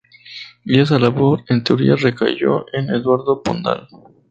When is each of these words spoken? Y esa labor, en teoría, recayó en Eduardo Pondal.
Y 0.65 0.79
esa 0.79 0.97
labor, 0.97 1.43
en 1.47 1.63
teoría, 1.63 1.95
recayó 1.95 2.65
en 2.73 2.89
Eduardo 2.89 3.43
Pondal. 3.43 3.87